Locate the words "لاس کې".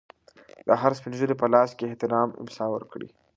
1.53-1.83